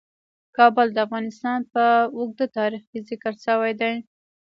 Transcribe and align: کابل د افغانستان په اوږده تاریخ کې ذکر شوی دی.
کابل 0.57 0.87
د 0.93 0.97
افغانستان 1.05 1.59
په 1.73 1.83
اوږده 2.17 2.45
تاریخ 2.57 2.83
کې 2.91 2.99
ذکر 3.09 3.33
شوی 3.45 3.73
دی. 3.81 3.93